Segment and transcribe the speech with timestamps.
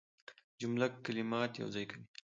[0.59, 2.05] جمله کلمات یوځای کوي.